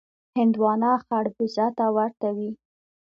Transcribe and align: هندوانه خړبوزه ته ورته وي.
هندوانه 0.37 0.91
خړبوزه 1.05 1.67
ته 1.77 1.85
ورته 1.97 2.27
وي. 2.37 2.51